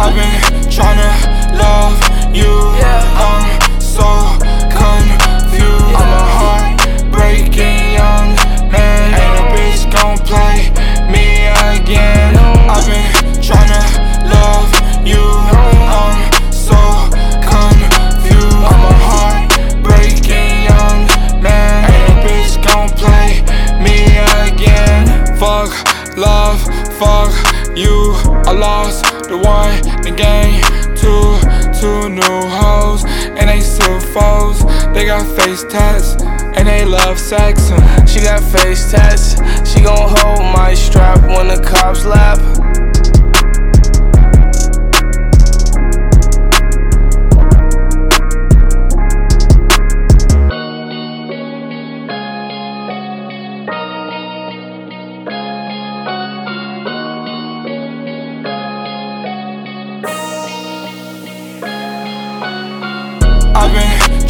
I've 0.00 0.14
been 0.14 0.30
tryna 0.70 1.10
love 1.58 1.98
you. 2.32 2.46
Yeah. 2.78 3.02
I'm 3.18 3.80
so 3.80 4.06
confused. 4.70 5.90
Yeah. 5.90 5.98
I'm 5.98 6.12
a 6.14 6.24
heartbreaking 6.38 7.98
young 7.98 8.28
man. 8.70 9.18
Ain't 9.18 9.38
a 9.42 9.46
bitch 9.50 9.90
gon' 9.90 10.18
play 10.18 10.70
me 11.10 11.50
again. 11.74 12.34
No. 12.34 12.46
I've 12.70 12.86
been 12.86 13.10
tryna 13.42 13.82
love 14.30 14.70
you. 15.04 15.18
No. 15.18 15.66
I'm 15.98 16.18
so 16.52 16.78
confused. 17.42 18.62
I'm 18.70 18.82
a 18.86 18.94
heartbreaking 19.10 20.62
young 20.70 21.10
man. 21.42 21.90
Ain't 21.90 22.08
a 22.08 22.22
bitch 22.22 22.54
gon' 22.62 22.88
play 23.02 23.42
me 23.82 24.06
again. 24.46 25.26
Fuck 25.36 25.74
love, 26.16 26.62
fuck 27.00 27.34
you. 27.76 28.14
I 28.46 28.52
lost. 28.52 29.17
Rewind 29.28 29.84
the 30.02 30.10
gang, 30.10 30.62
two, 30.96 31.36
two 31.78 32.08
new 32.08 32.48
hoes, 32.48 33.04
and 33.04 33.50
they 33.50 33.60
still 33.60 34.00
foes. 34.00 34.64
They 34.94 35.04
got 35.04 35.26
face 35.36 35.64
tats, 35.64 36.16
and 36.56 36.66
they 36.66 36.86
love 36.86 37.18
sex. 37.18 37.68
She 38.10 38.20
got 38.20 38.42
face 38.42 38.90
tats, 38.90 39.34
she 39.70 39.82
gon' 39.82 40.14
hold 40.16 40.40
my 40.56 40.72
strap 40.72 41.20
when 41.28 41.48
the 41.48 41.62
cops 41.62 42.06
lap. 42.06 42.38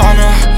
tryna 0.00 0.49